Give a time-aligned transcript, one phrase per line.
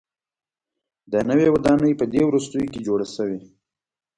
[1.11, 3.39] دا نوې ودانۍ په دې وروستیو کې جوړه شوې.